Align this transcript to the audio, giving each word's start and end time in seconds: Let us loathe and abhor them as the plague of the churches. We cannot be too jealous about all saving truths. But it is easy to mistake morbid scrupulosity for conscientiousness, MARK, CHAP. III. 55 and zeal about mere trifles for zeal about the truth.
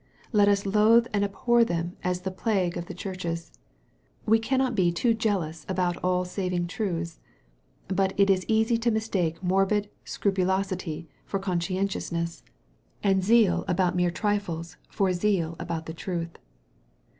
Let 0.31 0.47
us 0.47 0.65
loathe 0.65 1.05
and 1.13 1.23
abhor 1.23 1.63
them 1.63 1.95
as 2.03 2.21
the 2.21 2.31
plague 2.31 2.75
of 2.75 2.87
the 2.87 2.93
churches. 2.95 3.51
We 4.25 4.39
cannot 4.39 4.73
be 4.73 4.91
too 4.91 5.13
jealous 5.13 5.63
about 5.69 5.95
all 5.97 6.25
saving 6.25 6.65
truths. 6.65 7.19
But 7.87 8.19
it 8.19 8.27
is 8.27 8.43
easy 8.47 8.79
to 8.79 8.89
mistake 8.89 9.43
morbid 9.43 9.91
scrupulosity 10.03 11.07
for 11.23 11.37
conscientiousness, 11.39 12.41
MARK, 12.41 12.47
CHAP. 13.03 13.09
III. 13.11 13.11
55 13.11 13.11
and 13.13 13.23
zeal 13.23 13.65
about 13.67 13.95
mere 13.95 14.09
trifles 14.09 14.75
for 14.89 15.13
zeal 15.13 15.55
about 15.59 15.85
the 15.85 15.93
truth. 15.93 16.31